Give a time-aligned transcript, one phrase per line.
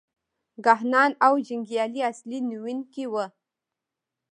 [0.65, 3.25] کاهنان او جنګیالي اصلي نیونکي وو.